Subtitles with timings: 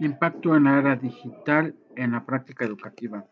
[0.00, 3.26] Impacto en la era digital en la práctica educativa.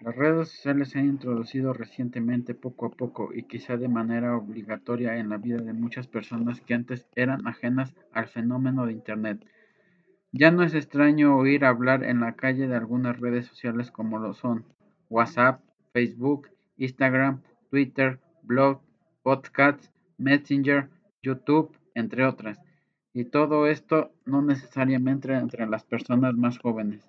[0.00, 5.18] Las redes sociales se han introducido recientemente poco a poco y quizá de manera obligatoria
[5.18, 9.44] en la vida de muchas personas que antes eran ajenas al fenómeno de Internet.
[10.32, 14.32] Ya no es extraño oír hablar en la calle de algunas redes sociales como lo
[14.32, 14.64] son
[15.10, 15.60] WhatsApp,
[15.92, 16.48] Facebook,
[16.78, 18.80] Instagram, Twitter, blog,
[19.22, 20.88] podcasts, Messenger,
[21.22, 22.58] YouTube, entre otras.
[23.18, 27.04] Y todo esto no necesariamente entre las personas más jóvenes,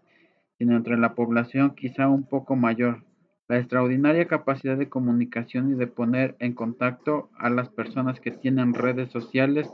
[0.58, 3.04] sino entre la población quizá un poco mayor.
[3.48, 8.74] La extraordinaria capacidad de comunicación y de poner en contacto a las personas que tienen
[8.74, 9.70] redes sociales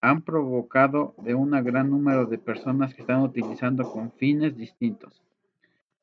[0.00, 5.22] han provocado de un gran número de personas que están utilizando con fines distintos.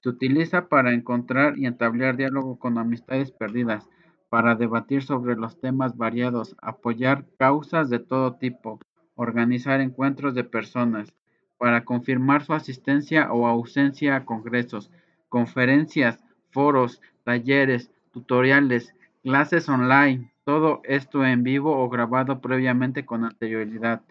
[0.02, 3.90] Se utiliza para encontrar y entablar diálogo con amistades perdidas,
[4.30, 8.80] para debatir sobre los temas variados, apoyar causas de todo tipo,
[9.16, 11.14] organizar encuentros de personas,
[11.58, 14.90] para confirmar su asistencia o ausencia a congresos,
[15.30, 24.02] conferencias, foros, talleres, tutoriales, clases online, todo esto en vivo o grabado previamente con anterioridad.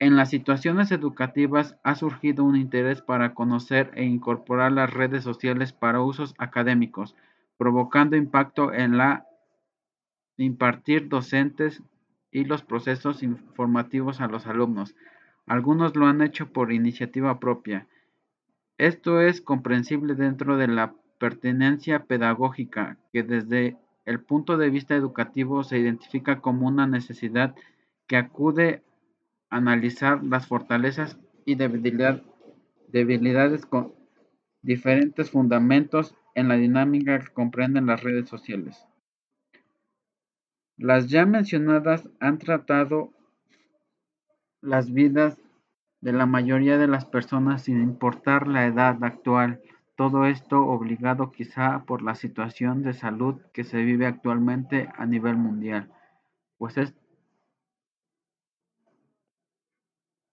[0.00, 5.72] En las situaciones educativas ha surgido un interés para conocer e incorporar las redes sociales
[5.72, 7.14] para usos académicos,
[7.58, 9.26] provocando impacto en la
[10.36, 11.82] impartir docentes
[12.32, 14.94] y los procesos informativos a los alumnos.
[15.46, 17.86] Algunos lo han hecho por iniciativa propia.
[18.78, 25.64] Esto es comprensible dentro de la pertenencia pedagógica, que desde el punto de vista educativo
[25.64, 27.54] se identifica como una necesidad
[28.06, 28.82] que acude
[29.50, 33.92] a analizar las fortalezas y debilidades con
[34.62, 38.86] diferentes fundamentos en la dinámica que comprenden las redes sociales.
[40.80, 43.12] Las ya mencionadas han tratado
[44.62, 45.36] las vidas
[46.00, 49.60] de la mayoría de las personas sin importar la edad actual,
[49.94, 55.36] todo esto obligado quizá por la situación de salud que se vive actualmente a nivel
[55.36, 55.92] mundial,
[56.56, 56.94] pues es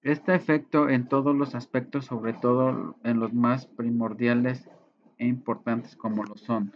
[0.02, 4.70] este efecto en todos los aspectos, sobre todo en los más primordiales
[5.18, 6.74] e importantes como lo son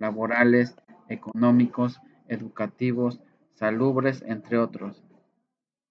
[0.00, 0.74] laborales,
[1.08, 2.00] económicos,
[2.32, 3.20] educativos,
[3.54, 5.02] salubres, entre otros.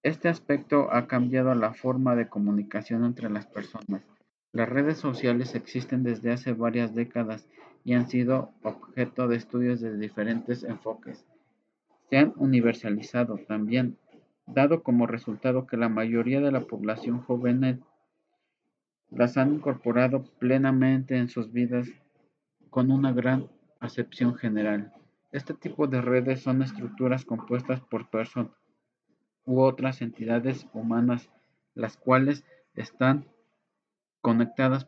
[0.02, 4.02] Este aspecto ha cambiado la forma de comunicación entre las personas.
[4.52, 7.48] Las redes sociales existen desde hace varias décadas
[7.84, 11.24] y han sido objeto de estudios de diferentes enfoques.
[12.10, 13.96] Se han universalizado también,
[14.46, 17.82] dado como resultado que la mayoría de la población joven
[19.10, 21.88] las han incorporado plenamente en sus vidas
[22.70, 23.48] con una gran
[23.80, 24.92] acepción general.
[25.32, 28.52] Este tipo de redes son estructuras compuestas por personas
[29.46, 31.30] u otras entidades humanas,
[31.74, 32.44] las cuales
[32.74, 33.26] están
[34.20, 34.86] conectadas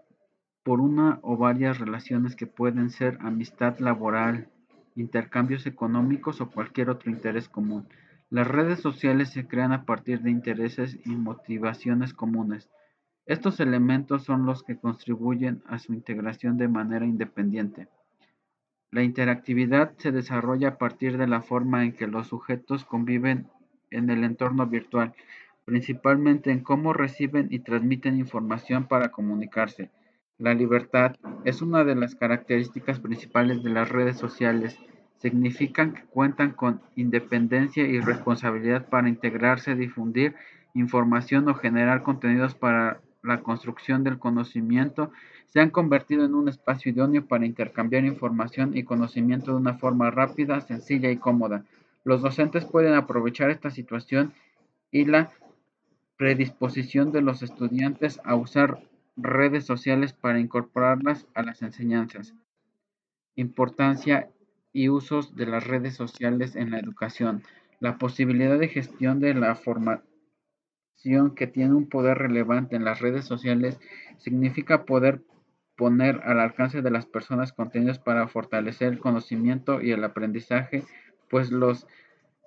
[0.63, 4.51] por una o varias relaciones que pueden ser amistad laboral,
[4.95, 7.89] intercambios económicos o cualquier otro interés común.
[8.29, 12.71] Las redes sociales se crean a partir de intereses y motivaciones comunes.
[13.27, 17.89] Estos elementos son los que contribuyen a su integración de manera independiente.
[18.95, 23.49] La interactividad se desarrolla a partir de la forma en que los sujetos conviven
[23.91, 25.15] en el entorno virtual,
[25.65, 29.91] principalmente en cómo reciben y transmiten información para comunicarse.
[30.39, 34.79] La libertad es una de las características principales de las redes sociales.
[35.19, 40.37] Significan que cuentan con independencia y responsabilidad para integrarse, difundir
[40.73, 45.11] información o generar contenidos para la construcción del conocimiento
[45.47, 50.11] se han convertido en un espacio idóneo para intercambiar información y conocimiento de una forma
[50.11, 51.65] rápida, sencilla y cómoda.
[52.05, 54.35] Los docentes pueden aprovechar esta situación
[54.91, 55.33] y la
[56.19, 58.79] predisposición de los estudiantes a usar
[59.17, 62.35] redes sociales para incorporarlas a las enseñanzas.
[63.37, 64.29] Importancia
[64.73, 67.43] y usos de las redes sociales en la educación.
[67.81, 70.14] La posibilidad de gestión de la formación
[71.37, 73.79] que tiene un poder relevante en las redes sociales
[74.17, 75.23] significa poder
[75.77, 80.83] poner al alcance de las personas contenidos para fortalecer el conocimiento y el aprendizaje,
[81.29, 81.87] pues los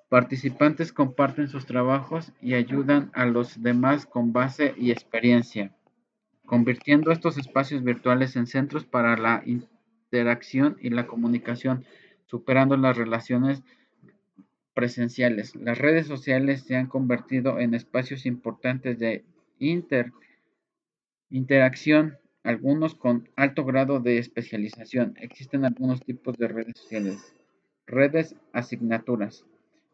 [0.10, 5.76] participantes comparten sus trabajos y ayudan a los demás con base y experiencia,
[6.46, 11.86] convirtiendo estos espacios virtuales en centros para la interacción y la comunicación,
[12.26, 13.62] superando las relaciones
[14.78, 15.56] presenciales.
[15.56, 19.26] Las redes sociales se han convertido en espacios importantes de
[19.58, 20.14] inter
[21.32, 25.16] interacción algunos con alto grado de especialización.
[25.20, 27.34] Existen algunos tipos de redes sociales.
[27.88, 29.46] Redes asignaturas.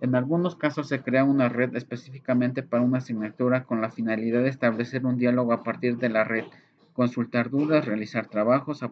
[0.02, 4.50] En algunos casos se crea una red específicamente para una asignatura con la finalidad de
[4.50, 6.44] establecer un diálogo a partir de la red.
[6.92, 8.84] consultar dudas, realizar trabajos,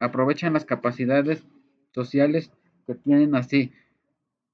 [0.00, 1.46] aprovechan las capacidades
[1.92, 2.50] sociales
[2.88, 3.72] que tienen así,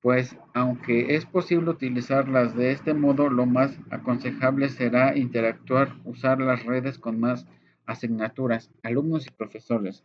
[0.03, 6.67] pues aunque es posible utilizarlas de este modo, lo más aconsejable será interactuar, usar las
[6.67, 7.47] redes con más
[7.87, 10.05] asignaturas, alumnos y profesores,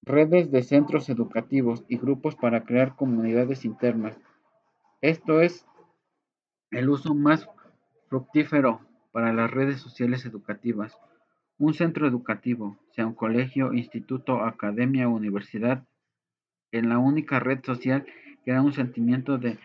[0.00, 4.18] redes de centros educativos y grupos para crear comunidades internas.
[5.02, 5.66] Esto es
[6.70, 7.46] el uso más
[8.08, 8.80] fructífero
[9.12, 10.96] para las redes sociales educativas.
[11.58, 15.84] Un centro educativo, sea un colegio, instituto, academia o universidad,
[16.72, 18.06] en la única red social
[18.44, 19.58] crea un sentimiento de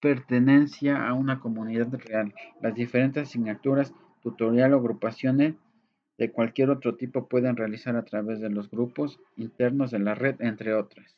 [0.00, 2.34] pertenencia a una comunidad real.
[2.60, 3.92] Las diferentes asignaturas,
[4.22, 5.54] tutorial o agrupaciones
[6.18, 10.40] de cualquier otro tipo pueden realizar a través de los grupos internos de la red,
[10.40, 11.17] entre otras.